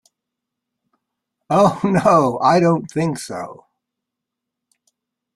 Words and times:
Oh, 1.51 1.79
no, 1.83 2.39
I 2.39 2.59
don't 2.59 2.87
think 2.89 3.19
so! 3.19 3.67